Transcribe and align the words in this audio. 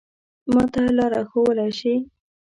ما 0.53 0.63
ته 0.73 0.81
لاره 0.97 1.21
ښوولای 1.29 1.71
شې؟ 1.79 1.93